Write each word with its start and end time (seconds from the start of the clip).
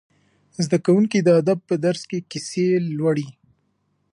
زده 0.65 0.77
کوونکي 0.85 1.19
د 1.21 1.29
ادب 1.41 1.59
په 1.69 1.75
درس 1.85 2.01
کې 2.09 2.19
کیسې 2.31 2.67
لوړي. 2.97 3.27